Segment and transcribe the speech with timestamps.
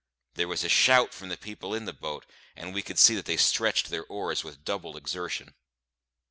[0.33, 3.25] There was a shout from the people in the boat, and we could see that
[3.25, 5.53] they stretched to their oars with doubled exertion.